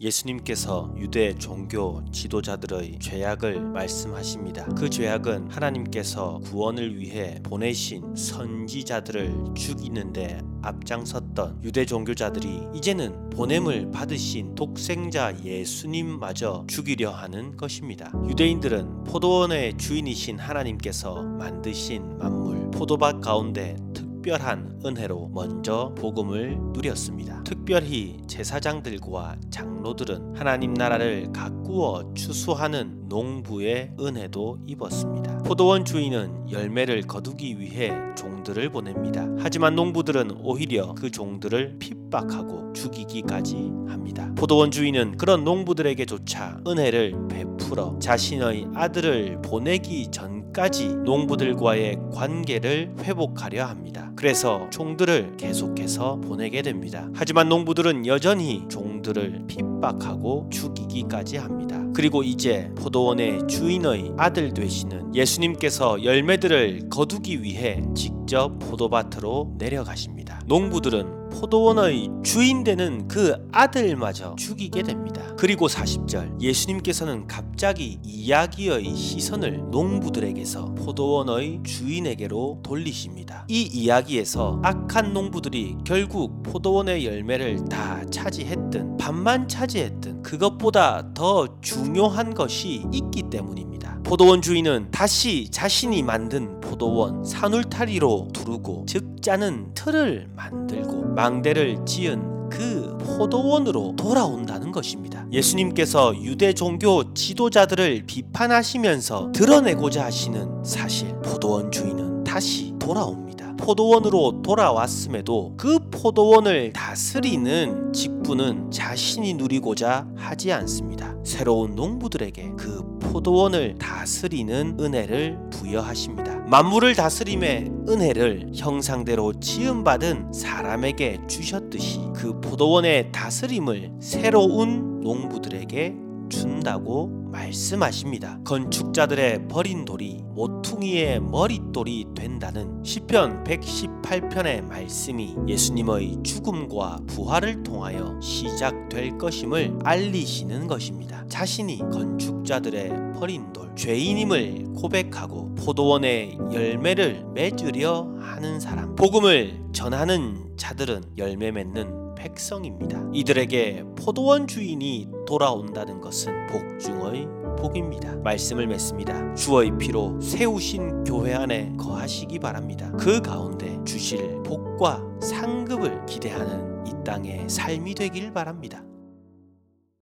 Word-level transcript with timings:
예수님께서 0.00 0.92
유대 0.98 1.32
종교 1.36 2.02
지도자들의 2.10 2.98
죄악을 2.98 3.60
말씀하십니다. 3.60 4.64
그 4.74 4.90
죄악은 4.90 5.52
하나님께서 5.52 6.40
구원을 6.44 6.98
위해 6.98 7.40
보내신 7.44 8.16
선지자들을 8.16 9.54
죽이는데 9.54 10.40
앞장섰던 10.62 11.60
유대 11.62 11.86
종교자들이 11.86 12.70
이제는 12.74 13.30
보냄을 13.30 13.92
받으신 13.92 14.56
독생자 14.56 15.32
예수님마저 15.44 16.64
죽이려 16.66 17.12
하는 17.12 17.56
것입니다. 17.56 18.10
유대인들은 18.28 19.04
포도원의 19.04 19.78
주인이신 19.78 20.40
하나님께서 20.40 21.22
만드신 21.22 22.18
만물, 22.18 22.72
포도밭 22.72 23.20
가운데 23.20 23.76
특별한 24.24 24.80
은혜로 24.86 25.32
먼저 25.34 25.94
복음을 25.98 26.56
누렸습니다. 26.72 27.42
특별히 27.44 28.16
제사장들과 28.26 29.36
장로들은 29.50 30.34
하나님 30.34 30.72
나라를 30.72 31.30
가꾸어 31.30 32.14
추수하는 32.14 33.04
농부의 33.06 33.92
은혜도 34.00 34.60
입었습니다. 34.66 35.38
포도원 35.38 35.84
주인은 35.84 36.50
열매를 36.50 37.02
거두기 37.02 37.60
위해 37.60 37.92
종들을 38.16 38.70
보냅니다. 38.70 39.28
하지만 39.38 39.74
농부들은 39.74 40.38
오히려 40.42 40.94
그 40.94 41.10
종들을 41.10 41.76
핍박하고 41.78 42.72
죽이기까지 42.72 43.56
합니다. 43.88 44.32
포도원 44.36 44.70
주인은 44.70 45.18
그런 45.18 45.44
농부들에게조차 45.44 46.62
은혜를 46.66 47.28
베풀어 47.28 47.98
자신의 48.00 48.68
아들을 48.74 49.42
보내기 49.42 50.10
전 50.10 50.43
까지 50.54 50.94
농부들과의 50.94 51.98
관계를 52.14 52.94
회복하려 53.00 53.66
합니다. 53.66 54.12
그래서 54.14 54.70
종들을 54.70 55.36
계속해서 55.36 56.20
보내게 56.20 56.62
됩니다. 56.62 57.08
하지만 57.12 57.48
농부들은 57.48 58.06
여전히 58.06 58.62
종들을 58.70 59.46
핍박하고 59.48 60.48
죽이기까지 60.52 61.38
합니다. 61.38 61.84
그리고 61.92 62.22
이제 62.22 62.70
포도원의 62.76 63.48
주인의 63.48 64.12
아들 64.16 64.54
되시는 64.54 65.14
예수님께서 65.14 66.04
열매들을 66.04 66.88
거두기 66.88 67.42
위해 67.42 67.82
직접 67.94 68.56
포도밭으로 68.60 69.56
내려가십니다. 69.58 70.13
농부들은 70.46 71.30
포도원의 71.30 72.10
주인 72.22 72.64
되는 72.64 73.08
그 73.08 73.34
아들마저 73.50 74.36
죽이게 74.36 74.82
됩니다. 74.82 75.22
그리고 75.36 75.66
40절 75.66 76.40
예수님께서는 76.40 77.26
갑자기 77.26 77.98
이야기의 78.04 78.94
시선을 78.94 79.70
농부들에게서 79.70 80.74
포도원의 80.74 81.62
주인에게로 81.64 82.60
돌리십니다. 82.62 83.46
이 83.48 83.62
이야기에서 83.62 84.60
악한 84.62 85.12
농부들이 85.12 85.76
결국 85.84 86.42
포도원의 86.42 87.04
열매를 87.06 87.64
다 87.64 88.04
차지했든 88.10 88.96
반만 88.98 89.48
차지했든 89.48 90.22
그것보다 90.22 91.14
더 91.14 91.60
중요한 91.60 92.34
것이 92.34 92.84
있기 92.92 93.24
때문입니다. 93.30 93.73
포도원 94.04 94.42
주인은 94.42 94.90
다시 94.90 95.48
자신이 95.50 96.02
만든 96.02 96.60
포도원 96.60 97.24
산울타리로 97.24 98.28
두르고 98.34 98.84
즉 98.86 99.22
짜는 99.22 99.72
틀을 99.74 100.28
만들고 100.36 101.14
망대를 101.14 101.84
지은 101.86 102.50
그 102.50 102.96
포도원으로 102.98 103.94
돌아온다는 103.96 104.70
것입니다. 104.70 105.26
예수님께서 105.32 106.14
유대 106.22 106.52
종교 106.52 107.14
지도자들을 107.14 108.04
비판하시면서 108.06 109.32
드러내고자 109.32 110.04
하시는 110.04 110.62
사실 110.62 111.08
포도원 111.22 111.72
주인은 111.72 112.22
다시 112.24 112.74
돌아옵니다. 112.78 113.33
포도원으로 113.56 114.42
돌아왔음에도 114.42 115.54
그 115.56 115.78
포도원을 115.90 116.72
다스리는 116.72 117.92
직분은 117.92 118.70
자신이 118.70 119.34
누리고자 119.34 120.06
하지 120.16 120.52
않습니다. 120.52 121.14
새로운 121.24 121.74
농부들에게 121.74 122.52
그 122.56 122.98
포도원을 123.00 123.76
다스리는 123.78 124.76
은혜를 124.78 125.38
부여하십니다. 125.50 126.40
만물을 126.46 126.94
다스림의 126.94 127.70
은혜를 127.88 128.50
형상대로 128.54 129.32
지음받은 129.40 130.32
사람에게 130.32 131.20
주셨듯이 131.26 132.00
그 132.14 132.40
포도원의 132.40 133.12
다스림을 133.12 133.92
새로운 134.00 135.00
농부들에게 135.00 136.03
준다고 136.34 137.06
말씀하십니다. 137.30 138.40
건축자들의 138.44 139.46
버린 139.48 139.84
돌이 139.84 140.22
모퉁이의 140.34 141.20
머릿돌이 141.20 142.06
된다는 142.14 142.82
시편 142.82 143.44
118편의 143.44 144.66
말씀이 144.66 145.36
예수님의 145.46 146.22
죽음과 146.24 146.98
부활을 147.06 147.62
통하여 147.62 148.18
시작될 148.20 149.16
것임을 149.16 149.78
알리시는 149.84 150.66
것입니다. 150.66 151.24
자신이 151.28 151.78
건축자들의 151.92 153.12
버린 153.14 153.52
돌, 153.52 153.74
죄인임을 153.76 154.72
고백하고 154.76 155.54
포도원의 155.54 156.38
열매를 156.52 157.24
맺으려 157.32 158.12
하는 158.20 158.58
사람, 158.58 158.96
복음을 158.96 159.62
전하는 159.72 160.52
자들은 160.56 161.02
열매 161.16 161.52
맺는 161.52 162.14
백성입니다. 162.16 163.04
이들에게 163.12 163.84
포도원 163.96 164.46
주인이 164.46 165.13
돌아온다는 165.26 166.00
것은 166.00 166.46
복 166.46 166.78
중의 166.78 167.26
복입니다. 167.58 168.14
말씀을 168.16 168.66
맺습니다. 168.66 169.34
주의 169.34 169.76
피로 169.78 170.20
세우신 170.20 171.04
교회 171.04 171.34
안에 171.34 171.72
거하시기 171.78 172.38
바랍니다. 172.38 172.90
그 172.98 173.20
가운데 173.20 173.78
주실 173.84 174.42
복과 174.42 175.02
상급을 175.20 176.06
기대하는 176.06 176.86
이 176.86 176.92
땅의 177.04 177.48
삶이 177.48 177.94
되길 177.94 178.32
바랍니다. 178.32 178.82